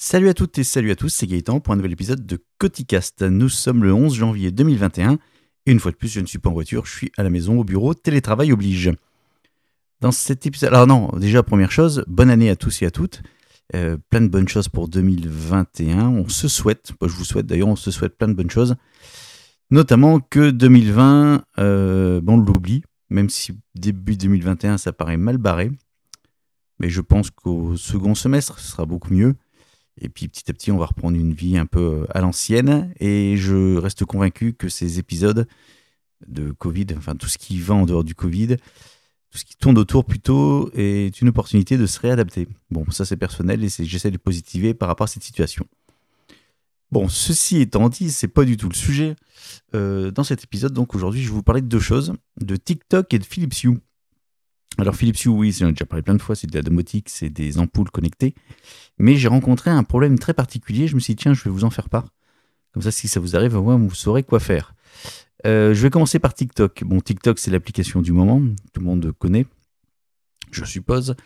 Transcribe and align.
Salut 0.00 0.28
à 0.28 0.34
toutes 0.34 0.56
et 0.58 0.62
salut 0.62 0.92
à 0.92 0.94
tous, 0.94 1.08
c'est 1.08 1.26
Gaëtan 1.26 1.58
pour 1.58 1.74
un 1.74 1.76
nouvel 1.76 1.90
épisode 1.90 2.24
de 2.24 2.38
Coticast. 2.58 3.22
Nous 3.22 3.48
sommes 3.48 3.82
le 3.82 3.92
11 3.92 4.14
janvier 4.14 4.52
2021 4.52 5.18
et 5.66 5.72
une 5.72 5.80
fois 5.80 5.90
de 5.90 5.96
plus, 5.96 6.06
je 6.06 6.20
ne 6.20 6.26
suis 6.26 6.38
pas 6.38 6.50
en 6.50 6.52
voiture, 6.52 6.86
je 6.86 6.92
suis 6.92 7.12
à 7.16 7.24
la 7.24 7.30
maison, 7.30 7.58
au 7.58 7.64
bureau, 7.64 7.94
télétravail 7.94 8.52
oblige. 8.52 8.92
Dans 10.00 10.12
cet 10.12 10.46
épisode, 10.46 10.68
alors 10.68 10.86
non, 10.86 11.10
déjà 11.18 11.42
première 11.42 11.72
chose, 11.72 12.04
bonne 12.06 12.30
année 12.30 12.48
à 12.48 12.54
tous 12.54 12.80
et 12.82 12.86
à 12.86 12.92
toutes. 12.92 13.22
Euh, 13.74 13.96
plein 14.08 14.20
de 14.20 14.28
bonnes 14.28 14.46
choses 14.46 14.68
pour 14.68 14.86
2021. 14.86 16.10
On 16.10 16.28
se 16.28 16.46
souhaite, 16.46 16.92
je 17.02 17.08
vous 17.08 17.24
souhaite 17.24 17.46
d'ailleurs, 17.46 17.66
on 17.66 17.74
se 17.74 17.90
souhaite 17.90 18.16
plein 18.16 18.28
de 18.28 18.34
bonnes 18.34 18.50
choses. 18.50 18.76
Notamment 19.72 20.20
que 20.20 20.50
2020, 20.50 21.42
euh, 21.58 22.20
bon, 22.20 22.34
on 22.34 22.36
l'oublie, 22.36 22.84
même 23.10 23.30
si 23.30 23.58
début 23.74 24.16
2021 24.16 24.78
ça 24.78 24.92
paraît 24.92 25.16
mal 25.16 25.38
barré. 25.38 25.72
Mais 26.78 26.88
je 26.88 27.00
pense 27.00 27.32
qu'au 27.32 27.76
second 27.76 28.14
semestre, 28.14 28.60
ce 28.60 28.70
sera 28.70 28.86
beaucoup 28.86 29.12
mieux. 29.12 29.34
Et 30.00 30.08
puis 30.08 30.28
petit 30.28 30.50
à 30.50 30.54
petit, 30.54 30.70
on 30.70 30.78
va 30.78 30.86
reprendre 30.86 31.16
une 31.16 31.32
vie 31.32 31.56
un 31.56 31.66
peu 31.66 32.06
à 32.10 32.20
l'ancienne. 32.20 32.92
Et 33.00 33.36
je 33.36 33.76
reste 33.76 34.04
convaincu 34.04 34.52
que 34.52 34.68
ces 34.68 34.98
épisodes 34.98 35.46
de 36.26 36.50
Covid, 36.50 36.86
enfin 36.96 37.14
tout 37.14 37.28
ce 37.28 37.38
qui 37.38 37.58
va 37.60 37.74
en 37.74 37.86
dehors 37.86 38.04
du 38.04 38.14
Covid, 38.14 38.56
tout 39.30 39.38
ce 39.38 39.44
qui 39.44 39.56
tourne 39.56 39.78
autour 39.78 40.04
plutôt 40.04 40.70
est 40.74 41.20
une 41.20 41.28
opportunité 41.28 41.76
de 41.76 41.86
se 41.86 42.00
réadapter. 42.00 42.48
Bon, 42.70 42.88
ça 42.90 43.04
c'est 43.04 43.16
personnel 43.16 43.62
et 43.62 43.68
j'essaie 43.68 44.10
de 44.10 44.18
positiver 44.18 44.74
par 44.74 44.88
rapport 44.88 45.04
à 45.04 45.08
cette 45.08 45.22
situation. 45.22 45.66
Bon, 46.90 47.08
ceci 47.08 47.60
étant 47.60 47.90
dit, 47.90 48.10
c'est 48.10 48.28
pas 48.28 48.44
du 48.44 48.56
tout 48.56 48.68
le 48.68 48.74
sujet. 48.74 49.14
Euh, 49.74 50.10
dans 50.10 50.24
cet 50.24 50.44
épisode, 50.44 50.72
donc 50.72 50.94
aujourd'hui, 50.94 51.20
je 51.22 51.28
vais 51.28 51.34
vous 51.34 51.42
parler 51.42 51.60
de 51.60 51.66
deux 51.66 51.80
choses, 51.80 52.14
de 52.40 52.56
TikTok 52.56 53.12
et 53.12 53.18
de 53.18 53.24
Philips 53.24 53.62
Hue. 53.62 53.78
Alors 54.76 54.94
Philips 54.94 55.24
Hue, 55.24 55.28
oui, 55.28 55.52
j'en 55.52 55.68
ai 55.68 55.72
déjà 55.72 55.86
parlé 55.86 56.02
plein 56.02 56.14
de 56.14 56.22
fois, 56.22 56.36
c'est 56.36 56.46
de 56.46 56.54
la 56.54 56.62
domotique, 56.62 57.08
c'est 57.08 57.30
des 57.30 57.58
ampoules 57.58 57.90
connectées. 57.90 58.34
Mais 58.98 59.16
j'ai 59.16 59.28
rencontré 59.28 59.70
un 59.70 59.82
problème 59.82 60.18
très 60.18 60.34
particulier, 60.34 60.86
je 60.86 60.94
me 60.94 61.00
suis 61.00 61.14
dit, 61.14 61.22
tiens, 61.22 61.34
je 61.34 61.42
vais 61.44 61.50
vous 61.50 61.64
en 61.64 61.70
faire 61.70 61.88
part. 61.88 62.06
Comme 62.72 62.82
ça, 62.82 62.90
si 62.90 63.08
ça 63.08 63.18
vous 63.18 63.34
arrive, 63.34 63.56
vous 63.56 63.94
saurez 63.94 64.22
quoi 64.22 64.38
faire. 64.38 64.74
Euh, 65.46 65.74
je 65.74 65.82
vais 65.82 65.90
commencer 65.90 66.18
par 66.18 66.34
TikTok. 66.34 66.84
Bon, 66.84 67.00
TikTok, 67.00 67.38
c'est 67.38 67.50
l'application 67.50 68.02
du 68.02 68.12
moment, 68.12 68.40
tout 68.72 68.80
le 68.80 68.86
monde 68.86 69.12
connaît, 69.18 69.46
je 70.52 70.64
suppose. 70.64 71.16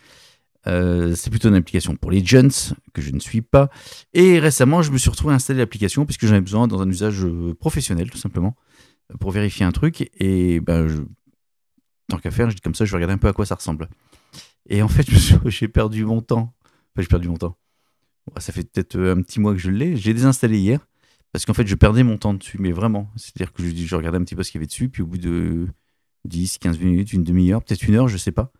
Euh, 0.65 1.13
c'est 1.15 1.29
plutôt 1.29 1.49
une 1.49 1.55
application 1.55 1.95
pour 1.95 2.09
les 2.09 2.23
jeunes 2.23 2.51
que 2.93 3.01
je 3.01 3.11
ne 3.11 3.19
suis 3.19 3.41
pas. 3.41 3.69
Et 4.13 4.39
récemment, 4.39 4.81
je 4.81 4.91
me 4.91 4.97
suis 4.97 5.09
retrouvé 5.09 5.33
à 5.33 5.35
installer 5.35 5.59
l'application 5.59 6.05
puisque 6.05 6.25
j'en 6.25 6.39
besoin 6.39 6.67
dans 6.67 6.81
un 6.81 6.89
usage 6.89 7.25
euh, 7.25 7.53
professionnel, 7.53 8.09
tout 8.09 8.17
simplement, 8.17 8.55
pour 9.19 9.31
vérifier 9.31 9.65
un 9.65 9.71
truc. 9.71 10.09
Et 10.19 10.59
ben, 10.61 10.87
je... 10.87 11.01
tant 12.09 12.17
qu'à 12.17 12.31
faire, 12.31 12.49
je 12.49 12.55
dis 12.55 12.61
comme 12.61 12.75
ça, 12.75 12.85
je 12.85 12.91
vais 12.91 12.97
regarder 12.97 13.13
un 13.13 13.17
peu 13.17 13.27
à 13.27 13.33
quoi 13.33 13.45
ça 13.45 13.55
ressemble. 13.55 13.89
Et 14.69 14.81
en 14.81 14.87
fait, 14.87 15.07
j'ai 15.45 15.67
perdu 15.67 16.05
mon 16.05 16.21
temps. 16.21 16.53
Enfin, 16.95 17.01
j'ai 17.01 17.07
perdu 17.07 17.27
mon 17.27 17.37
temps. 17.37 17.57
ça 18.37 18.53
fait 18.53 18.63
peut-être 18.63 18.99
un 18.99 19.21
petit 19.21 19.39
mois 19.39 19.53
que 19.53 19.59
je 19.59 19.71
l'ai. 19.71 19.95
J'ai 19.95 20.13
désinstallé 20.13 20.59
hier. 20.59 20.87
Parce 21.31 21.45
qu'en 21.45 21.53
fait, 21.53 21.65
je 21.65 21.75
perdais 21.75 22.03
mon 22.03 22.17
temps 22.17 22.35
dessus, 22.35 22.57
mais 22.59 22.71
vraiment. 22.71 23.11
C'est-à-dire 23.15 23.51
que 23.51 23.63
je, 23.63 23.75
je 23.75 23.95
regardais 23.95 24.19
un 24.19 24.23
petit 24.23 24.35
peu 24.35 24.43
ce 24.43 24.51
qu'il 24.51 24.59
y 24.59 24.61
avait 24.61 24.67
dessus, 24.67 24.89
puis 24.89 25.01
au 25.01 25.07
bout 25.07 25.17
de 25.17 25.67
10, 26.25 26.59
15 26.59 26.79
minutes, 26.79 27.13
une 27.13 27.23
demi-heure, 27.23 27.63
peut-être 27.63 27.83
une 27.83 27.95
heure, 27.95 28.07
je 28.07 28.17
sais 28.17 28.31
pas. 28.31 28.51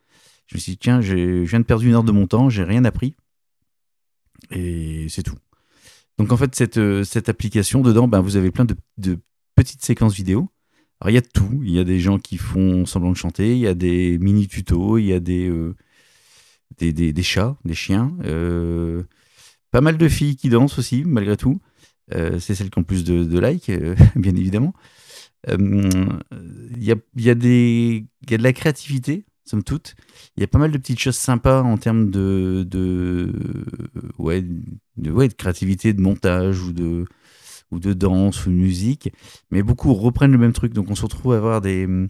Je 0.47 0.55
me 0.55 0.59
suis 0.59 0.73
dit, 0.73 0.77
tiens, 0.77 1.01
je 1.01 1.43
viens 1.43 1.59
de 1.59 1.65
perdre 1.65 1.83
une 1.83 1.93
heure 1.93 2.03
de 2.03 2.11
mon 2.11 2.27
temps, 2.27 2.49
j'ai 2.49 2.63
rien 2.63 2.83
appris. 2.83 3.15
Et 4.51 5.07
c'est 5.09 5.23
tout. 5.23 5.37
Donc 6.17 6.31
en 6.31 6.37
fait, 6.37 6.53
cette, 6.55 6.77
euh, 6.77 7.03
application, 7.27 7.81
dedans, 7.81 8.07
ben, 8.07 8.21
vous 8.21 8.35
avez 8.35 8.51
plein 8.51 8.65
de, 8.65 9.19
petites 9.55 9.83
séquences 9.83 10.13
vidéo. 10.13 10.49
Il 11.07 11.13
y 11.13 11.17
a 11.17 11.21
tout. 11.21 11.61
Il 11.63 11.71
y 11.71 11.79
a 11.79 11.83
des 11.83 11.99
gens 11.99 12.17
qui 12.19 12.37
font 12.37 12.85
semblant 12.85 13.11
de 13.11 13.17
chanter, 13.17 13.53
il 13.53 13.59
y 13.59 13.67
a 13.67 13.73
des 13.73 14.17
mini-tutos, 14.19 14.97
il 14.97 15.05
y 15.05 15.13
a 15.13 15.19
des, 15.19 15.49
euh, 15.49 15.75
des, 16.77 16.93
des, 16.93 17.23
chats, 17.23 17.57
des 17.65 17.73
chiens. 17.73 18.13
Euh, 18.23 19.03
pas 19.71 19.81
mal 19.81 19.97
de 19.97 20.07
filles 20.07 20.35
qui 20.35 20.49
dansent 20.49 20.79
aussi, 20.79 21.03
malgré 21.05 21.37
tout. 21.37 21.61
Euh, 22.13 22.39
c'est 22.39 22.55
celle 22.55 22.69
qui 22.69 22.79
ont 22.79 22.83
plus 22.83 23.03
de, 23.03 23.39
likes, 23.39 23.71
bien 24.15 24.35
évidemment. 24.35 24.73
Il 25.49 26.83
y 26.83 26.91
a, 26.91 26.95
y, 27.17 27.29
a 27.29 27.35
des, 27.35 28.05
y 28.29 28.33
a 28.33 28.37
de 28.37 28.43
la 28.43 28.53
créativité, 28.53 29.25
somme 29.43 29.63
toute. 29.63 29.95
Il 30.37 30.41
y 30.41 30.43
a 30.43 30.47
pas 30.47 30.59
mal 30.59 30.71
de 30.71 30.77
petites 30.77 30.99
choses 30.99 31.17
sympas 31.17 31.63
en 31.63 31.77
termes 31.77 32.09
de, 32.11 32.65
de, 32.69 33.33
ouais, 34.17 34.41
de, 34.95 35.11
ouais, 35.11 35.27
de 35.27 35.33
créativité, 35.33 35.91
de 35.91 36.01
montage 36.01 36.61
ou 36.61 36.71
de, 36.71 37.05
ou 37.73 37.79
de 37.79 37.93
danse 37.93 38.45
ou 38.45 38.49
de 38.49 38.55
musique. 38.55 39.11
Mais 39.51 39.63
beaucoup 39.63 39.93
reprennent 39.93 40.31
le 40.31 40.37
même 40.37 40.53
truc. 40.53 40.73
Donc 40.73 40.89
on 40.89 40.95
se 40.95 41.03
retrouve 41.03 41.33
à 41.33 41.37
avoir 41.37 41.61
des 41.61 41.85
hum, 41.85 42.09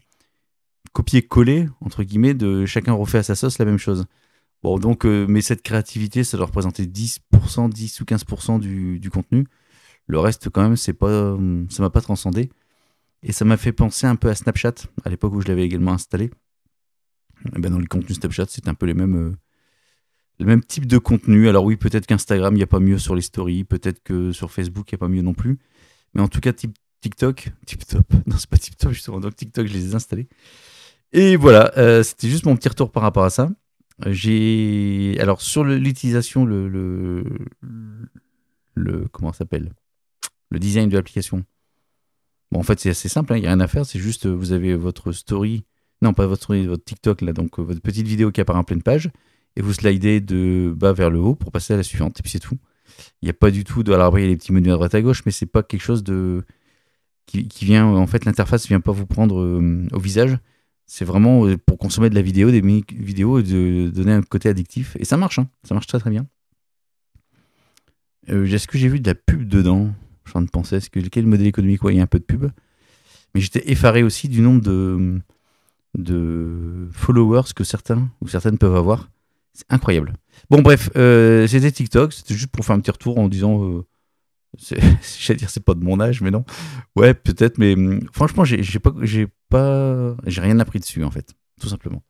copier-coller, 0.94 1.68
entre 1.81 2.03
guillemets, 2.03 2.34
de 2.34 2.66
chacun 2.66 2.94
refait 2.94 3.19
à 3.19 3.24
sa 3.24 3.35
sauce 3.35 3.57
la 3.59 3.66
même 3.66 3.78
chose. 3.78 4.06
Bon, 4.63 4.79
donc, 4.79 5.03
mais 5.06 5.41
cette 5.41 5.62
créativité, 5.62 6.24
ça 6.24 6.38
doit 6.38 6.46
représenter 6.46 6.85
10%, 6.85 7.69
10 7.69 8.01
ou 8.01 8.06
15% 8.06 8.59
du, 8.59 9.00
du 9.00 9.09
contenu. 9.09 9.46
Le 10.07 10.19
reste, 10.19 10.50
quand 10.50 10.62
même, 10.63 10.78
c'est 10.78 10.94
pas, 10.94 11.38
ça 11.69 11.84
m'a 11.84 11.90
pas 11.90 12.01
transcendé. 12.01 12.50
Et 13.24 13.31
ça 13.31 13.45
m'a 13.45 13.57
fait 13.57 13.72
penser 13.72 14.06
un 14.06 14.16
peu 14.16 14.30
à 14.30 14.35
Snapchat, 14.35 14.75
à 15.06 15.09
l'époque 15.09 15.34
où 15.34 15.41
je 15.41 15.47
l'avais 15.47 15.63
également 15.63 15.94
installé. 15.94 16.30
Et 17.56 17.59
ben 17.59 17.72
dans 17.72 17.80
les 17.80 17.88
contenus 17.88 18.19
Snapchat, 18.19 18.45
c'est 18.50 18.68
un 18.68 18.74
peu 18.74 18.85
les 18.85 18.94
mêmes, 18.94 19.16
euh, 19.16 19.35
le 20.39 20.45
même 20.45 20.63
type 20.63 20.88
de 20.88 20.97
contenu. 20.97 21.47
Alors 21.49 21.63
oui, 21.63 21.75
peut-être 21.75 22.05
qu'Instagram, 22.05 22.53
il 22.53 22.57
n'y 22.57 22.63
a 22.63 22.67
pas 22.67 22.79
mieux 22.79 22.97
sur 22.97 23.16
les 23.16 23.21
stories, 23.21 23.63
peut-être 23.63 24.01
que 24.03 24.31
sur 24.31 24.51
Facebook, 24.51 24.91
il 24.91 24.95
n'y 24.95 24.97
a 24.97 24.99
pas 24.99 25.07
mieux 25.07 25.21
non 25.21 25.33
plus. 25.33 25.59
Mais 26.13 26.21
en 26.21 26.27
tout 26.27 26.39
cas, 26.39 26.53
TikTok, 26.53 27.49
TikTok, 27.66 28.03
non, 28.25 28.38
c'est 28.38 28.49
pas 28.49 28.57
TikTok 28.57 28.94
justement, 28.94 29.19
donc 29.19 29.35
TikTok, 29.35 29.67
je 29.67 29.73
les 29.73 29.91
ai 29.91 29.95
installés. 29.95 30.27
Et 31.11 31.35
voilà, 31.35 31.71
euh, 31.77 32.01
c'était 32.03 32.27
juste 32.27 32.45
mon 32.45 32.55
petit 32.55 32.69
retour 32.69 32.91
par 32.91 33.03
rapport 33.03 33.23
à 33.23 33.29
ça. 33.29 33.49
J'ai, 34.07 35.16
alors 35.19 35.41
sur 35.41 35.63
l'utilisation, 35.63 36.45
le, 36.45 36.67
le, 38.73 39.07
comment 39.11 39.31
s'appelle? 39.31 39.71
Le 40.50 40.59
design 40.59 40.89
de 40.89 40.95
l'application. 40.95 41.44
Bon, 42.51 42.59
en 42.59 42.63
fait, 42.63 42.79
c'est 42.79 42.89
assez 42.89 43.09
simple, 43.09 43.33
hein, 43.33 43.38
il 43.38 43.41
n'y 43.41 43.47
a 43.47 43.51
rien 43.51 43.59
à 43.59 43.67
faire, 43.67 43.85
c'est 43.85 44.00
juste, 44.00 44.25
vous 44.27 44.51
avez 44.51 44.75
votre 44.75 45.11
story, 45.11 45.63
non, 46.01 46.13
pas 46.13 46.27
votre 46.27 46.44
story, 46.44 46.67
votre 46.67 46.83
TikTok, 46.83 47.21
là, 47.21 47.33
donc 47.33 47.59
euh, 47.59 47.63
votre 47.63 47.81
petite 47.81 48.07
vidéo 48.07 48.31
qui 48.31 48.41
apparaît 48.41 48.59
en 48.59 48.63
pleine 48.63 48.83
page, 48.83 49.09
et 49.56 49.62
vous 49.62 49.74
slidez 49.74 50.22
de 50.22 50.74
bas 50.75 50.94
vers 50.94 51.09
le 51.09 51.19
haut 51.19 51.36
pour 51.36 51.52
passer 51.52 51.74
à 51.74 51.78
la 51.78 51.84
suivante, 51.84 52.19
et 52.19 52.24
puis 52.24 52.31
c'est 52.31 52.40
tout. 52.40 52.58
Il 53.22 53.25
n'y 53.25 53.30
a 53.30 53.34
pas 53.34 53.52
du 53.52 53.64
tout. 53.64 53.84
Alors 53.88 54.08
après, 54.08 54.22
il 54.22 54.25
y 54.25 54.28
a 54.28 54.30
les 54.30 54.38
petits 54.38 54.52
menus 54.52 54.72
à 54.72 54.75
droite 54.75 54.96
à 54.96 55.02
gauche, 55.02 55.24
mais 55.25 55.31
c'est 55.31 55.46
pas 55.46 55.64
quelque 55.64 55.81
chose 55.81 56.03
de. 56.03 56.44
Qui, 57.25 57.47
vient. 57.62 57.86
En 57.88 58.06
fait, 58.06 58.25
l'interface 58.25 58.66
ne 58.66 58.68
vient 58.68 58.81
pas 58.81 58.92
vous 58.92 59.06
prendre 59.06 59.40
euh, 59.40 59.88
au 59.94 60.00
visage. 60.00 60.38
C'est 60.86 61.06
vraiment 61.06 61.47
euh, 61.47 61.58
pour 61.58 61.78
consommer 61.78 62.09
de 62.09 62.16
la 62.16 62.22
vidéo, 62.22 62.52
des 62.52 62.62
vidéos 62.62 63.40
et 63.40 63.44
de 63.44 63.90
donner 63.90 64.12
un 64.12 64.22
côté 64.22 64.50
addictif. 64.50 64.97
Et 65.00 65.06
ça 65.06 65.16
marche, 65.16 65.40
hein, 65.40 65.47
ça 65.63 65.74
marche 65.74 65.88
très 65.88 66.00
très 66.00 66.09
bien. 66.09 66.28
Est-ce 68.28 68.68
que 68.68 68.78
j'ai 68.78 68.90
vu 68.90 69.00
de 69.00 69.09
la 69.09 69.16
pub 69.16 69.47
dedans? 69.47 69.94
Je 70.25 70.31
suis 70.31 70.38
en 70.38 70.42
train 70.42 70.46
de 70.46 70.50
penser, 70.50 70.80
quel 71.12 71.25
modèle 71.25 71.47
économique? 71.47 71.84
Ouais, 71.84 71.94
il 71.94 71.97
y 71.97 72.00
a 72.00 72.03
un 72.03 72.08
peu 72.08 72.19
de 72.19 72.25
pub. 72.25 72.46
Mais 73.34 73.42
j'étais 73.42 73.72
effaré 73.72 74.03
aussi 74.03 74.30
du 74.30 74.42
nombre 74.42 74.62
de 75.97 76.90
followers 76.92 77.53
que 77.56 77.63
certains 77.63 78.09
ou 78.22 78.28
certaines 78.28 78.58
peuvent 78.58 78.75
avoir. 78.75 79.09
C'est 79.53 79.66
incroyable. 79.69 80.14
Bon, 80.50 80.62
bref, 80.62 80.90
euh, 80.96 81.46
c'était 81.47 81.72
TikTok. 81.72 82.12
C'était 82.14 82.34
juste 82.34 82.52
pour 82.52 82.66
faire 82.66 82.75
un 82.75 82.80
petit 82.80 82.91
retour 82.91 83.19
en 83.19 83.30
disant. 83.30 83.64
Euh, 83.64 83.86
J'allais 85.19 85.38
dire, 85.38 85.50
c'est 85.50 85.64
pas 85.64 85.74
de 85.74 85.84
mon 85.84 86.00
âge, 86.00 86.22
mais 86.22 86.31
non. 86.31 86.46
Ouais, 86.96 87.14
peut-être, 87.14 87.58
mais 87.58 87.74
hum, 87.74 88.02
franchement, 88.12 88.44
j'ai 88.46 89.28
pas, 89.50 90.16
j'ai 90.25 90.42
rien 90.42 90.59
appris 90.59 90.80
dessus 90.80 91.03
en 91.03 91.12
fait, 91.12 91.34
tout 91.59 91.68
simplement. 91.68 92.03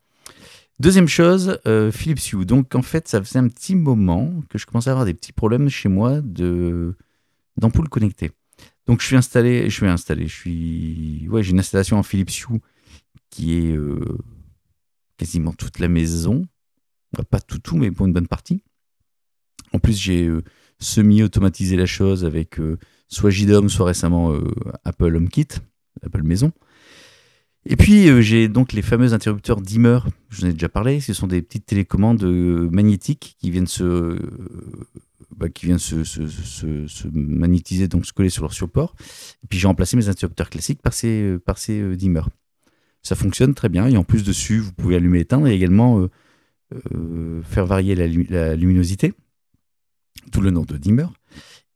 Deuxième 0.79 1.07
chose, 1.07 1.59
euh, 1.67 1.91
Philips 1.91 2.33
Hue. 2.33 2.45
Donc 2.45 2.75
en 2.75 2.81
fait, 2.81 3.07
ça 3.07 3.23
faisait 3.23 3.39
un 3.39 3.47
petit 3.47 3.75
moment 3.75 4.41
que 4.49 4.57
je 4.57 4.65
commençais 4.65 4.89
à 4.89 4.93
avoir 4.93 5.05
des 5.05 5.13
petits 5.13 5.31
problèmes 5.31 5.69
chez 5.69 5.87
moi 5.87 6.19
de 6.21 6.95
d'ampoules 7.55 7.89
connectées. 7.89 8.31
Donc 8.87 9.01
je 9.01 9.05
suis 9.05 9.15
installé, 9.15 9.69
je 9.69 9.85
je 9.85 10.27
suis, 10.27 11.27
ouais, 11.29 11.43
j'ai 11.43 11.51
une 11.51 11.59
installation 11.59 11.97
en 11.97 12.03
Philips 12.03 12.31
Hue 12.49 12.59
qui 13.29 13.53
est 13.53 13.77
quasiment 15.17 15.53
toute 15.53 15.79
la 15.79 15.87
maison, 15.87 16.45
pas 17.29 17.39
tout 17.39 17.59
tout, 17.59 17.77
mais 17.77 17.91
pour 17.91 18.05
une 18.05 18.13
bonne 18.13 18.27
partie. 18.27 18.63
En 19.71 19.79
plus 19.79 19.99
j'ai 19.99 20.27
euh, 20.27 20.43
semi-automatisé 20.79 21.75
la 21.75 21.85
chose 21.85 22.25
avec 22.25 22.59
euh, 22.59 22.77
soit 23.07 23.29
JDOM, 23.29 23.69
soit 23.69 23.85
récemment 23.85 24.35
Apple 24.83 25.15
HomeKit, 25.15 25.47
Apple 26.03 26.23
Maison. 26.23 26.51
Et 27.65 27.75
puis 27.75 28.21
j'ai 28.23 28.47
donc 28.49 28.73
les 28.73 28.81
fameux 28.81 29.13
interrupteurs 29.13 29.61
dimmer, 29.61 29.99
je 30.29 30.37
vous 30.37 30.45
en 30.45 30.49
ai 30.49 30.53
déjà 30.53 30.67
parlé, 30.67 30.99
ce 30.99 31.13
sont 31.13 31.27
des 31.27 31.41
petites 31.41 31.65
télécommandes 31.65 32.23
magnétiques 32.23 33.35
qui 33.39 33.51
viennent 33.51 33.67
se 33.67 34.17
bah, 35.37 35.49
qui 35.49 35.65
viennent 35.65 35.79
se, 35.79 36.03
se, 36.03 36.27
se, 36.27 37.07
magnétiser, 37.11 37.87
donc 37.87 38.05
se 38.05 38.13
coller 38.13 38.29
sur 38.29 38.43
leur 38.43 38.53
support. 38.53 38.95
Et 39.43 39.47
puis 39.47 39.59
j'ai 39.59 39.67
remplacé 39.67 39.97
mes 39.97 40.09
interrupteurs 40.09 40.49
classiques 40.49 40.81
par 40.81 40.93
ces, 40.93 41.37
par 41.45 41.57
ces 41.57 41.81
euh. 41.81 42.21
Ça 43.01 43.15
fonctionne 43.15 43.53
très 43.53 43.69
bien. 43.69 43.87
Et 43.87 43.97
en 43.97 44.03
plus 44.03 44.23
dessus, 44.23 44.59
vous 44.59 44.71
pouvez 44.71 44.95
allumer 44.95 45.19
et 45.19 45.21
éteindre 45.21 45.47
et 45.47 45.53
également 45.53 45.99
euh, 45.99 46.03
euh, 46.03 46.09
faire 47.43 47.65
varier 47.65 47.95
la, 47.95 48.55
luminosité, 48.55 49.13
tout 50.31 50.41
le 50.41 50.51
nom 50.51 50.63
de 50.63 50.77
dimmer. 50.77 51.05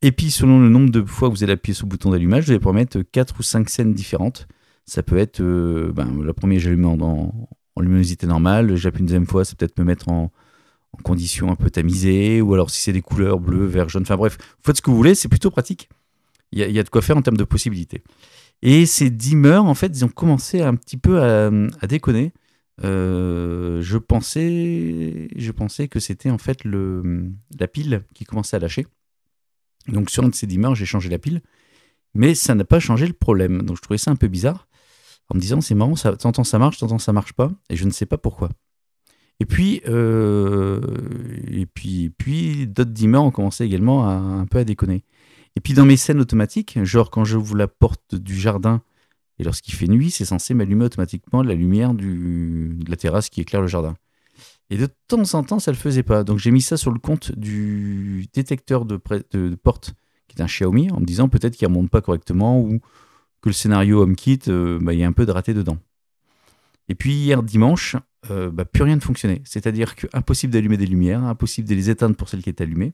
Et 0.02 0.12
puis 0.12 0.32
selon 0.32 0.60
le 0.60 0.70
nombre 0.70 0.92
de 0.92 1.04
fois 1.04 1.30
que 1.30 1.34
vous 1.34 1.44
allez 1.44 1.54
appuyer 1.54 1.74
sur 1.74 1.86
le 1.86 1.90
bouton 1.90 2.12
d'allumage, 2.12 2.46
vous 2.46 2.52
allez 2.52 2.60
pouvoir 2.60 2.76
mettre 2.76 3.02
4 3.02 3.36
ou 3.40 3.44
5 3.44 3.70
scènes 3.70 3.94
différentes. 3.94 4.48
Ça 4.86 5.04
peut 5.04 5.18
être, 5.18 5.42
ben, 5.42 6.24
la 6.24 6.34
première 6.34 6.60
j'allume 6.60 6.86
en, 6.86 7.50
luminosité 7.80 8.26
normale, 8.28 8.76
j'appuie 8.76 9.02
une 9.02 9.08
deuxième 9.08 9.28
fois, 9.28 9.46
c'est 9.46 9.58
peut-être 9.58 9.78
me 9.80 9.84
mettre 9.84 10.10
en, 10.10 10.32
conditions 11.04 11.52
un 11.52 11.56
peu 11.56 11.70
tamisées, 11.70 12.42
ou 12.42 12.54
alors 12.54 12.72
si 12.72 12.82
c'est 12.82 12.94
des 12.94 13.02
couleurs 13.02 13.40
bleu, 13.40 13.66
vert, 13.66 13.88
jaune, 13.88 14.02
enfin 14.02 14.16
bref, 14.16 14.38
vous 14.40 14.64
faites 14.64 14.78
ce 14.78 14.82
que 14.82 14.90
vous 14.90 14.98
voulez, 14.98 15.14
c'est 15.14 15.28
plutôt 15.28 15.52
pratique. 15.52 15.90
Il 16.52 16.60
y, 16.60 16.80
a, 16.80 16.84
de 16.84 16.90
quoi 16.90 17.02
faire 17.02 17.18
en 17.18 17.22
termes 17.22 17.38
de 17.38 17.44
possibilités. 17.44 18.04
Et 18.62 18.86
ces 18.86 19.10
dimmers, 19.10 19.66
en 19.66 19.74
fait, 19.74 19.88
ils 19.88 20.06
ont 20.06 20.10
commencé 20.10 20.62
un 20.62 20.76
petit 20.76 20.98
peu 20.98 21.22
à, 21.22 21.52
déconner. 21.88 22.32
Euh, 22.84 23.82
je 23.82 23.98
pensais, 23.98 25.30
je 25.36 25.52
pensais 25.52 25.88
que 25.88 26.00
c'était 26.00 26.30
en 26.30 26.38
fait 26.38 26.64
le, 26.64 27.32
la 27.60 27.68
pile 27.68 28.04
qui 28.14 28.26
commençait 28.26 28.56
à 28.56 28.60
lâcher. 28.60 28.86
Donc 29.88 30.10
sur 30.10 30.24
un 30.24 30.30
de 30.30 30.36
ces 30.36 30.48
dimmers, 30.48 30.76
j'ai 30.76 30.86
changé 30.86 31.10
la 31.10 31.18
pile, 31.18 31.42
mais 32.14 32.36
ça 32.36 32.56
n'a 32.56 32.66
pas 32.66 32.80
changé 32.80 33.08
le 33.08 33.14
problème. 33.14 33.64
Donc 33.64 33.78
je 33.78 33.82
trouvais 33.82 33.98
ça 33.98 34.12
un 34.12 34.16
peu 34.16 34.28
bizarre 34.28 34.68
en 35.30 35.36
me 35.36 35.42
disant 35.42 35.62
c'est 35.62 35.76
marrant, 35.76 35.96
ça, 35.96 36.16
t'entends 36.16 36.44
ça 36.44 36.60
marche, 36.60 36.78
t'entends 36.78 37.00
ça 37.00 37.14
marche 37.14 37.34
pas, 37.34 37.52
et 37.70 37.76
je 37.76 37.86
ne 37.86 37.92
sais 37.92 38.06
pas 38.06 38.18
pourquoi. 38.18 38.50
Et 39.40 39.46
puis, 39.46 39.82
euh, 39.88 40.82
et 41.48 41.66
puis, 41.68 42.10
puis 42.10 42.68
d'autres 42.68 42.92
dimmers 42.92 43.24
ont 43.24 43.32
commencé 43.32 43.64
également 43.64 44.08
à, 44.08 44.14
un 44.14 44.46
peu 44.46 44.60
à 44.60 44.64
déconner. 44.64 45.04
Et 45.56 45.60
puis 45.60 45.74
dans 45.74 45.86
mes 45.86 45.98
scènes 45.98 46.20
automatiques, 46.20 46.84
genre 46.84 47.10
quand 47.12 47.24
j'ouvre 47.24 47.56
la 47.56 47.68
porte 47.68 48.16
du 48.16 48.36
jardin 48.36 48.82
et 49.40 49.44
lorsqu'il 49.44 49.74
fait 49.74 49.88
nuit, 49.88 50.12
c'est 50.12 50.26
censé 50.26 50.54
m'allumer 50.54 50.86
automatiquement 50.86 51.44
la 51.44 51.54
lumière 51.54 51.94
de 51.94 52.76
la 52.90 52.96
terrasse 52.96 53.30
qui 53.30 53.42
éclaire 53.42 53.62
le 53.62 53.68
jardin. 53.68 53.96
Et 54.70 54.78
de 54.78 54.88
temps 55.08 55.34
en 55.34 55.44
temps, 55.44 55.60
ça 55.60 55.72
le 55.72 55.78
faisait 55.78 56.04
pas. 56.04 56.24
Donc 56.24 56.40
j'ai 56.40 56.52
mis 56.52 56.62
ça 56.62 56.76
sur 56.76 56.92
le 56.92 57.00
compte 57.00 57.32
du 57.38 58.28
détecteur 58.34 58.86
de, 58.86 58.98
porte 59.56 59.94
qui 60.28 60.38
est 60.38 60.42
un 60.42 60.48
Xiaomi 60.48 60.92
en 60.92 61.00
me 61.00 61.06
disant 61.06 61.30
peut-être 61.30 61.56
qu'il 61.56 61.68
ne 61.68 61.74
remonte 61.74 61.90
pas 61.90 62.02
correctement 62.02 62.60
ou 62.60 62.80
que 63.42 63.50
le 63.50 63.54
scénario 63.54 64.02
HomeKit, 64.02 64.42
euh, 64.48 64.80
bah, 64.82 64.94
il 64.94 65.00
y 65.00 65.04
a 65.04 65.08
un 65.08 65.14
peu 65.14 65.26
de 65.26 65.32
raté 65.32 65.54
dedans. 65.54 65.78
Et 66.90 66.96
puis 66.96 67.14
hier 67.14 67.44
dimanche, 67.44 67.96
euh, 68.30 68.50
bah, 68.50 68.66
plus 68.66 68.84
rien 68.84 68.96
ne 68.96 69.02
fonctionnait. 69.02 69.42
C'est-à-dire 69.46 69.96
que 69.96 70.08
impossible 70.12 70.52
d'allumer 70.52 70.78
des 70.78 70.86
lumières, 70.86 71.24
impossible 71.24 71.68
de 71.70 71.76
les 71.76 71.90
éteindre 71.90 72.16
pour 72.16 72.28
celle 72.28 72.42
qui 72.42 72.50
est 72.50 72.60
allumée. 72.60 72.94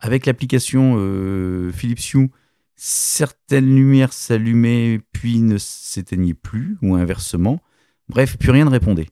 Avec 0.00 0.26
l'application 0.26 0.96
euh, 0.98 1.70
Philips 1.72 2.14
Hue, 2.14 2.30
certaines 2.76 3.74
lumières 3.74 4.12
s'allumaient 4.12 5.00
puis 5.12 5.40
ne 5.40 5.58
s'éteignaient 5.58 6.34
plus, 6.34 6.76
ou 6.82 6.94
inversement. 6.94 7.60
Bref, 8.08 8.36
plus 8.36 8.50
rien 8.50 8.64
ne 8.64 8.70
répondait. 8.70 9.08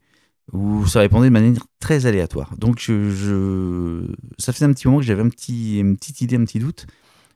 Ou 0.53 0.87
ça 0.87 1.01
répondait 1.01 1.29
de 1.29 1.33
manière 1.33 1.65
très 1.79 2.07
aléatoire. 2.07 2.57
Donc 2.59 2.79
je, 2.79 4.07
ça 4.39 4.53
faisait 4.53 4.67
un 4.67 4.73
petit 4.73 4.87
moment 4.89 4.99
que 4.99 5.07
j'avais 5.07 5.23
un 5.23 5.29
petit, 5.29 5.79
une 5.79 5.97
petite 5.97 6.21
idée, 6.21 6.37
un 6.37 6.45
petit 6.45 6.59
doute, 6.59 6.87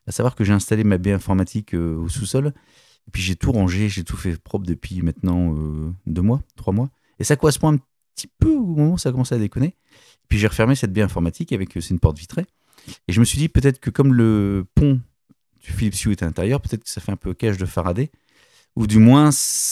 à 0.07 0.13
savoir 0.13 0.35
que 0.35 0.45
j'ai 0.45 0.53
installé 0.53 0.85
ma 0.85 0.99
baie 0.99 1.13
informatique 1.13 1.75
euh, 1.75 1.97
au 1.97 2.09
sous-sol 2.09 2.53
et 3.07 3.11
puis 3.11 3.23
j'ai 3.23 3.37
tout 3.37 3.53
rangé, 3.53 3.89
j'ai 3.89 4.05
tout 4.05 4.17
fait 4.17 4.41
propre 4.41 4.67
depuis 4.67 5.03
maintenant 5.03 5.55
euh, 5.55 5.93
deux 6.07 6.23
mois, 6.23 6.43
trois 6.57 6.73
mois. 6.73 6.91
Et 7.19 7.25
ça 7.25 7.37
correspond 7.37 7.75
un 7.75 7.79
petit 8.15 8.29
peu 8.39 8.51
au 8.51 8.67
moment 8.67 8.93
où 8.95 8.99
ça 8.99 9.11
a 9.11 9.13
commencé 9.13 9.35
à 9.35 9.39
déconner. 9.39 9.77
Puis 10.29 10.39
j'ai 10.39 10.49
refermé 10.49 10.75
cette 10.75 10.93
baie 10.93 11.03
informatique 11.03 11.53
avec 11.53 11.77
euh, 11.77 11.81
c'est 11.81 11.91
une 11.91 12.01
porte 12.01 12.19
vitrée. 12.19 12.47
Et 13.09 13.13
je 13.13 13.21
me 13.21 13.25
suis 13.25 13.39
dit 13.39 13.49
peut-être 13.49 13.81
que 13.81 13.91
comme 13.91 14.13
le 14.13 14.67
pont 14.75 15.01
Philips 15.73 16.05
Hue 16.05 16.13
est 16.13 16.23
à 16.23 16.27
l'intérieur, 16.27 16.61
peut-être 16.61 16.85
que 16.85 16.91
ça 16.91 17.01
fait 17.01 17.13
un 17.13 17.17
peu 17.17 17.35
cage 17.35 17.59
de 17.59 17.67
Faraday, 17.67 18.11
ou 18.75 18.87
du 18.87 18.99
moins 18.99 19.31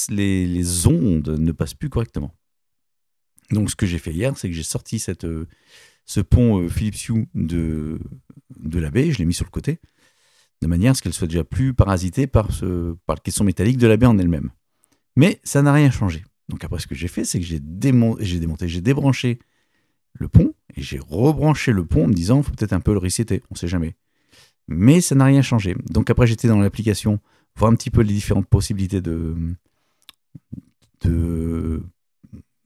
les, 0.08 0.46
les 0.46 0.86
ondes 0.86 1.28
ne 1.28 1.52
passent 1.52 1.74
plus 1.74 1.90
correctement. 1.90 2.34
Donc 3.50 3.70
ce 3.70 3.76
que 3.76 3.86
j'ai 3.86 3.98
fait 3.98 4.12
hier, 4.12 4.36
c'est 4.36 4.48
que 4.48 4.54
j'ai 4.54 4.62
sorti 4.62 4.98
cette, 4.98 5.24
euh, 5.24 5.46
ce 6.06 6.20
pont 6.20 6.68
Philips 6.68 7.08
Hue 7.08 7.28
de, 7.34 7.98
de 8.56 8.78
la 8.78 8.90
baie, 8.90 9.12
je 9.12 9.18
l'ai 9.18 9.26
mis 9.26 9.34
sur 9.34 9.44
le 9.44 9.50
côté 9.50 9.78
de 10.64 10.66
manière 10.66 10.92
à 10.92 10.94
ce 10.94 11.02
qu'elle 11.02 11.12
soit 11.12 11.26
déjà 11.26 11.44
plus 11.44 11.74
parasitée 11.74 12.26
par, 12.26 12.50
ce, 12.50 12.96
par 13.06 13.16
le 13.16 13.20
caisson 13.20 13.44
métallique 13.44 13.76
de 13.76 13.86
la 13.86 13.98
baie 13.98 14.06
en 14.06 14.16
elle-même. 14.18 14.50
Mais 15.14 15.38
ça 15.44 15.60
n'a 15.60 15.74
rien 15.74 15.90
changé. 15.90 16.24
Donc 16.48 16.64
après, 16.64 16.78
ce 16.78 16.86
que 16.86 16.94
j'ai 16.94 17.08
fait, 17.08 17.24
c'est 17.24 17.38
que 17.38 17.44
j'ai 17.44 17.60
démonté, 17.60 18.24
j'ai 18.24 18.40
démonté, 18.40 18.66
j'ai 18.66 18.80
débranché 18.80 19.38
le 20.14 20.28
pont 20.28 20.54
et 20.74 20.82
j'ai 20.82 20.98
rebranché 20.98 21.72
le 21.72 21.84
pont 21.84 22.04
en 22.04 22.08
me 22.08 22.14
disant, 22.14 22.42
faut 22.42 22.52
peut-être 22.52 22.72
un 22.72 22.80
peu 22.80 22.92
le 22.92 22.98
resetter, 22.98 23.42
on 23.50 23.54
ne 23.54 23.58
sait 23.58 23.68
jamais. 23.68 23.94
Mais 24.68 25.00
ça 25.00 25.14
n'a 25.14 25.26
rien 25.26 25.42
changé. 25.42 25.76
Donc 25.90 26.10
après, 26.10 26.26
j'étais 26.26 26.48
dans 26.48 26.58
l'application, 26.58 27.20
voir 27.56 27.70
un 27.70 27.74
petit 27.74 27.90
peu 27.90 28.02
les 28.02 28.12
différentes 28.12 28.48
possibilités 28.48 29.00
de, 29.00 29.34
de, 31.02 31.82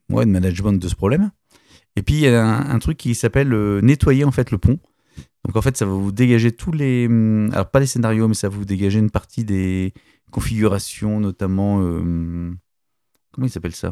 ouais, 0.09 0.25
de 0.25 0.31
management 0.31 0.73
de 0.73 0.87
ce 0.87 0.95
problème. 0.95 1.31
Et 1.95 2.01
puis, 2.01 2.15
il 2.15 2.21
y 2.21 2.27
a 2.27 2.45
un, 2.45 2.79
truc 2.79 2.97
qui 2.97 3.15
s'appelle 3.15 3.53
euh, 3.53 3.81
nettoyer 3.81 4.23
en 4.23 4.31
fait 4.31 4.51
le 4.51 4.57
pont. 4.57 4.79
Donc 5.45 5.55
en 5.55 5.61
fait, 5.61 5.75
ça 5.77 5.85
va 5.85 5.91
vous 5.91 6.11
dégager 6.11 6.51
tous 6.51 6.71
les... 6.71 7.07
Hum, 7.07 7.49
alors 7.51 7.69
pas 7.69 7.79
les 7.79 7.85
scénarios, 7.85 8.27
mais 8.27 8.33
ça 8.33 8.49
va 8.49 8.55
vous 8.55 8.65
dégager 8.65 8.99
une 8.99 9.11
partie 9.11 9.43
des 9.43 9.93
configurations, 10.31 11.19
notamment... 11.19 11.81
Euh, 11.81 12.53
comment 13.31 13.47
il 13.47 13.49
s'appelle 13.49 13.75
ça? 13.75 13.91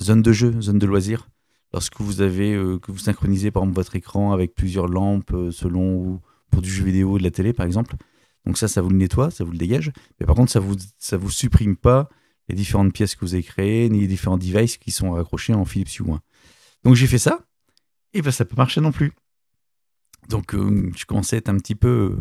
Zone 0.00 0.22
de 0.22 0.32
jeu, 0.32 0.60
zone 0.60 0.78
de 0.78 0.86
loisirs. 0.86 1.28
Lorsque 1.72 2.00
euh, 2.00 2.78
vous 2.88 2.98
synchronisez 2.98 3.50
par 3.50 3.62
exemple 3.62 3.76
votre 3.76 3.96
écran 3.96 4.32
avec 4.32 4.54
plusieurs 4.54 4.88
lampes 4.88 5.32
euh, 5.32 5.50
selon 5.50 5.96
ou 5.96 6.20
pour 6.50 6.62
du 6.62 6.70
jeu 6.70 6.84
vidéo 6.84 7.12
ou 7.12 7.18
de 7.18 7.22
la 7.22 7.30
télé 7.30 7.52
par 7.52 7.66
exemple. 7.66 7.96
Donc 8.46 8.56
ça, 8.56 8.68
ça 8.68 8.80
vous 8.80 8.88
le 8.88 8.96
nettoie, 8.96 9.30
ça 9.30 9.44
vous 9.44 9.52
le 9.52 9.58
dégage. 9.58 9.92
Mais 10.18 10.26
par 10.26 10.34
contre, 10.34 10.50
ça 10.50 10.60
vous, 10.60 10.76
vous 11.12 11.30
supprime 11.30 11.76
pas 11.76 12.08
les 12.48 12.54
différentes 12.54 12.94
pièces 12.94 13.14
que 13.14 13.20
vous 13.20 13.34
avez 13.34 13.42
créées, 13.42 13.90
ni 13.90 14.00
les 14.00 14.06
différents 14.06 14.38
devices 14.38 14.78
qui 14.78 14.90
sont 14.90 15.12
raccrochés 15.12 15.52
en 15.52 15.66
Philips 15.66 15.98
Hue. 15.98 16.04
Donc 16.84 16.94
j'ai 16.94 17.06
fait 17.06 17.18
ça 17.18 17.44
et 18.14 18.22
ben 18.22 18.30
ça 18.30 18.46
peut 18.46 18.56
marcher 18.56 18.80
non 18.80 18.92
plus. 18.92 19.12
Donc 20.30 20.54
euh, 20.54 20.90
je 20.96 21.04
commençais 21.04 21.36
à 21.36 21.38
être 21.40 21.50
un 21.50 21.58
petit 21.58 21.74
peu, 21.74 22.16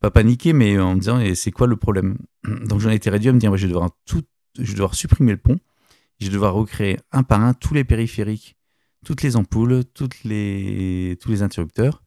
pas 0.00 0.10
paniqué, 0.10 0.52
mais 0.52 0.78
en 0.80 0.96
me 0.96 1.00
disant, 1.00 1.22
c'est 1.36 1.52
quoi 1.52 1.68
le 1.68 1.76
problème? 1.76 2.18
Donc 2.44 2.80
j'en 2.80 2.90
étais 2.90 3.10
réduit 3.10 3.28
à 3.28 3.32
me 3.32 3.38
dire, 3.38 3.56
je, 3.56 3.66
vais 3.66 3.72
devoir 3.72 3.90
tout, 4.04 4.24
je 4.56 4.64
vais 4.64 4.72
devoir 4.72 4.96
supprimer 4.96 5.32
le 5.32 5.38
pont, 5.38 5.60
je 6.20 6.30
devoir 6.30 6.54
recréer 6.54 6.98
un 7.12 7.22
par 7.22 7.42
un 7.42 7.54
tous 7.54 7.74
les 7.74 7.84
périphériques, 7.84 8.56
toutes 9.04 9.22
les 9.22 9.36
ampoules, 9.36 9.84
tous 9.94 10.08
les 10.24 11.42
interrupteurs, 11.42 12.02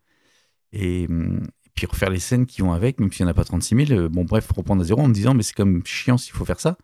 et, 0.74 1.08
puis 1.74 1.86
refaire 1.86 2.10
les 2.10 2.20
scènes 2.20 2.46
qui 2.46 2.62
vont 2.62 2.74
avec, 2.74 3.00
même 3.00 3.12
s'il 3.12 3.26
n'y 3.26 3.30
en 3.30 3.32
a 3.32 3.34
pas 3.34 3.46
36 3.46 3.86
000. 3.88 4.00
Euh, 4.00 4.10
bon 4.10 4.26
bref, 4.26 4.52
reprendre 4.52 4.82
à 4.82 4.86
zéro 4.86 5.02
en 5.02 5.08
me 5.08 5.14
disant, 5.14 5.34
mais 5.34 5.44
c'est 5.44 5.56
comme 5.56 5.82
chiant 5.86 6.18
s'il 6.18 6.34
faut 6.34 6.46
faire 6.46 6.60
ça. 6.60 6.78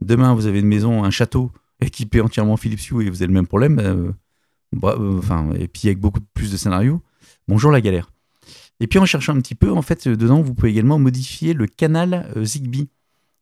Demain, 0.00 0.34
vous 0.34 0.46
avez 0.46 0.60
une 0.60 0.66
maison, 0.66 1.04
un 1.04 1.10
château 1.10 1.52
équipé 1.80 2.20
entièrement 2.20 2.56
Philips 2.56 2.90
Hue 2.90 3.06
et 3.06 3.10
vous 3.10 3.22
avez 3.22 3.26
le 3.26 3.34
même 3.34 3.46
problème. 3.46 3.78
Euh, 3.78 4.12
enfin, 5.18 5.50
et 5.58 5.68
puis 5.68 5.88
avec 5.88 6.00
beaucoup 6.00 6.20
plus 6.34 6.50
de 6.50 6.56
scénarios. 6.56 7.02
Bonjour 7.48 7.70
la 7.70 7.80
galère. 7.80 8.10
Et 8.80 8.86
puis 8.86 8.98
en 8.98 9.04
cherchant 9.04 9.36
un 9.36 9.40
petit 9.40 9.54
peu, 9.54 9.70
en 9.70 9.82
fait, 9.82 10.08
dedans, 10.08 10.40
vous 10.40 10.54
pouvez 10.54 10.70
également 10.70 10.98
modifier 10.98 11.52
le 11.52 11.66
canal 11.66 12.32
euh, 12.36 12.44
Zigbee. 12.44 12.88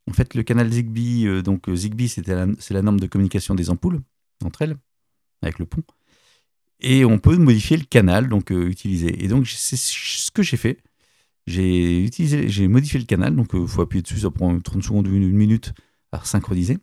En 0.09 0.13
fait, 0.13 0.35
le 0.35 0.43
canal 0.43 0.71
Zigbee, 0.73 1.27
euh, 1.27 1.43
donc 1.43 1.71
Zigbee, 1.73 2.09
c'est 2.09 2.27
la, 2.27 2.83
norme 2.83 3.01
de 3.01 3.07
communication 3.07 3.55
des 3.55 3.71
ampoules 3.71 4.01
entre 4.45 4.63
elles, 4.63 4.77
avec 5.43 5.59
le 5.59 5.67
pont. 5.67 5.83
Et 6.81 7.05
on 7.05 7.19
peut 7.19 7.37
modifier 7.37 7.77
le 7.77 7.85
canal, 7.85 8.29
donc 8.29 8.51
utiliser. 8.51 9.25
Et 9.25 9.29
donc, 9.29 9.47
c'est 9.49 9.77
ce 9.77 10.31
que 10.31 10.43
j'ai 10.43 10.57
fait. 10.57 10.79
J'ai 11.47 12.05
utilisé, 12.05 12.49
j'ai 12.49 12.69
modifié 12.69 13.01
le 13.01 13.07
canal, 13.07 13.35
donc 13.35 13.51
il 13.55 13.67
faut 13.67 13.83
appuyer 13.83 14.03
dessus, 14.03 14.21
ça 14.21 14.31
prend 14.31 14.59
30 14.61 14.83
secondes 14.83 15.09
ou 15.09 15.15
une 15.15 15.31
minute 15.31 15.73
à 16.13 16.23
synchroniser 16.25 16.79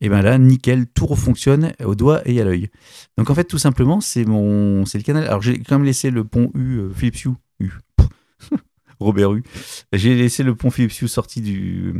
et 0.00 0.08
bien 0.08 0.22
là, 0.22 0.38
nickel, 0.38 0.86
tout 0.86 1.06
refonctionne 1.06 1.72
au 1.84 1.94
doigt 1.94 2.22
et 2.26 2.40
à 2.40 2.44
l'œil. 2.44 2.68
Donc 3.16 3.30
en 3.30 3.34
fait, 3.34 3.44
tout 3.44 3.58
simplement, 3.58 4.00
c'est 4.00 4.24
mon, 4.24 4.84
c'est 4.84 4.98
le 4.98 5.04
canal. 5.04 5.24
Alors 5.24 5.42
j'ai 5.42 5.58
quand 5.58 5.76
même 5.76 5.86
laissé 5.86 6.10
le 6.10 6.24
pont 6.24 6.50
U, 6.54 6.78
euh, 6.78 6.92
Philips 6.92 7.24
U, 7.24 7.30
U. 7.60 7.70
Robert 9.00 9.32
U. 9.32 9.42
J'ai 9.92 10.14
laissé 10.14 10.42
le 10.42 10.54
pont 10.54 10.70
Philips 10.70 11.02
U 11.02 11.08
sorti 11.08 11.40
du, 11.40 11.92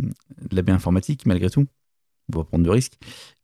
de 0.43 0.57
la 0.57 0.62
baie 0.62 0.73
informatique, 0.73 1.26
malgré 1.26 1.50
tout. 1.50 1.67
On 2.33 2.38
va 2.38 2.45
prendre 2.45 2.65
de 2.65 2.71
risques. 2.71 2.95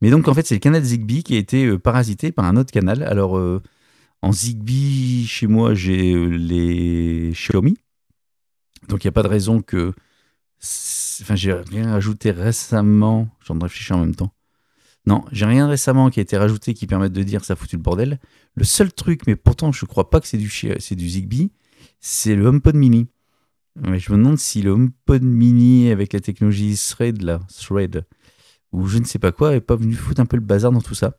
Mais 0.00 0.10
donc 0.10 0.28
en 0.28 0.34
fait, 0.34 0.46
c'est 0.46 0.54
le 0.54 0.60
canal 0.60 0.82
Zigbee 0.82 1.22
qui 1.22 1.34
a 1.34 1.38
été 1.38 1.66
euh, 1.66 1.78
parasité 1.78 2.32
par 2.32 2.44
un 2.44 2.56
autre 2.56 2.72
canal. 2.72 3.02
Alors 3.02 3.38
euh, 3.38 3.62
en 4.22 4.32
Zigbee, 4.32 5.26
chez 5.26 5.46
moi, 5.46 5.74
j'ai 5.74 6.14
les 6.28 7.30
Xiaomi. 7.32 7.76
Donc 8.88 9.04
il 9.04 9.06
n'y 9.06 9.10
a 9.10 9.12
pas 9.12 9.22
de 9.22 9.28
raison 9.28 9.62
que. 9.62 9.92
Enfin, 11.20 11.36
j'ai 11.36 11.52
rien 11.52 11.92
ajouté 11.92 12.30
récemment. 12.30 13.28
J'en 13.44 13.58
réfléchis 13.58 13.92
en 13.92 14.00
même 14.00 14.14
temps 14.14 14.32
non, 15.06 15.24
j'ai 15.32 15.46
rien 15.46 15.66
récemment 15.66 16.10
qui 16.10 16.20
a 16.20 16.22
été 16.22 16.36
rajouté 16.36 16.74
qui 16.74 16.86
permette 16.86 17.12
de 17.12 17.22
dire 17.22 17.44
ça 17.44 17.54
a 17.54 17.56
foutu 17.56 17.76
le 17.76 17.82
bordel. 17.82 18.20
Le 18.54 18.64
seul 18.64 18.92
truc, 18.92 19.22
mais 19.26 19.34
pourtant 19.34 19.72
je 19.72 19.84
crois 19.84 20.10
pas 20.10 20.20
que 20.20 20.28
c'est 20.28 20.38
du, 20.38 20.48
du 20.48 21.08
Zigbee, 21.08 21.50
c'est 22.00 22.36
le 22.36 22.46
HomePod 22.46 22.76
mini. 22.76 23.08
Mais 23.76 23.98
je 23.98 24.12
me 24.12 24.18
demande 24.18 24.38
si 24.38 24.62
le 24.62 24.70
HomePod 24.70 25.22
mini 25.22 25.90
avec 25.90 26.12
la 26.12 26.20
technologie 26.20 26.76
Thread, 26.76 27.22
là, 27.22 27.40
Thread, 27.48 28.04
ou 28.72 28.86
je 28.86 28.98
ne 28.98 29.04
sais 29.04 29.18
pas 29.18 29.32
quoi, 29.32 29.54
est 29.54 29.60
pas 29.60 29.76
venu 29.76 29.94
foutre 29.94 30.20
un 30.20 30.26
peu 30.26 30.36
le 30.36 30.42
bazar 30.42 30.72
dans 30.72 30.80
tout 30.80 30.94
ça. 30.94 31.18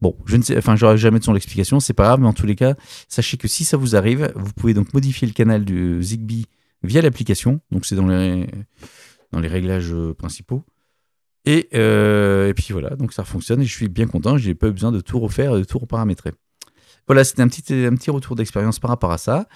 Bon, 0.00 0.16
je 0.24 0.36
ne 0.36 0.42
sais, 0.42 0.56
enfin, 0.56 0.76
j'aurai 0.76 0.96
jamais 0.96 1.18
de 1.18 1.24
son 1.24 1.36
explication, 1.36 1.78
c'est 1.78 1.92
pas 1.92 2.04
grave, 2.04 2.20
mais 2.20 2.26
en 2.26 2.32
tous 2.32 2.46
les 2.46 2.56
cas, 2.56 2.74
sachez 3.08 3.36
que 3.36 3.48
si 3.48 3.64
ça 3.64 3.76
vous 3.76 3.96
arrive, 3.96 4.32
vous 4.34 4.52
pouvez 4.52 4.72
donc 4.72 4.94
modifier 4.94 5.28
le 5.28 5.34
canal 5.34 5.64
du 5.64 6.02
Zigbee 6.02 6.46
via 6.82 7.02
l'application. 7.02 7.60
Donc 7.70 7.84
c'est 7.84 7.96
dans 7.96 8.06
les, 8.06 8.46
dans 9.32 9.40
les 9.40 9.48
réglages 9.48 9.92
euh, 9.92 10.14
principaux. 10.14 10.64
Euh, 11.48 12.48
et, 12.48 12.54
puis 12.54 12.68
voilà, 12.72 12.90
donc 12.90 13.12
ça 13.12 13.24
fonctionne 13.24 13.62
et 13.62 13.64
je 13.64 13.74
suis 13.74 13.88
bien 13.88 14.06
content. 14.06 14.38
J'ai 14.38 14.54
pas 14.54 14.68
eu 14.68 14.72
besoin 14.72 14.92
de 14.92 15.00
tout 15.00 15.18
refaire, 15.18 15.54
de 15.54 15.64
tout 15.64 15.78
reparamétrer. 15.78 16.32
Voilà, 17.06 17.24
c'était 17.24 17.42
un 17.42 17.48
petit, 17.48 17.74
un 17.74 17.94
petit 17.94 18.10
retour 18.10 18.36
d'expérience 18.36 18.78
par 18.78 18.90
rapport 18.90 19.12
à 19.12 19.18
ça. 19.18 19.48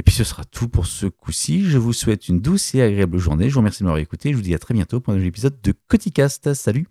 Et 0.00 0.02
puis 0.02 0.14
ce 0.14 0.24
sera 0.24 0.46
tout 0.46 0.66
pour 0.66 0.86
ce 0.86 1.04
coup-ci. 1.04 1.62
Je 1.62 1.76
vous 1.76 1.92
souhaite 1.92 2.28
une 2.28 2.40
douce 2.40 2.74
et 2.74 2.80
agréable 2.80 3.18
journée. 3.18 3.50
Je 3.50 3.54
vous 3.54 3.60
remercie 3.60 3.80
de 3.80 3.84
m'avoir 3.84 4.00
écouté. 4.00 4.30
Je 4.30 4.36
vous 4.36 4.40
dis 4.40 4.54
à 4.54 4.58
très 4.58 4.72
bientôt 4.72 4.98
pour 4.98 5.12
un 5.12 5.16
nouvel 5.16 5.28
épisode 5.28 5.60
de 5.60 5.74
Coticast. 5.88 6.54
Salut 6.54 6.86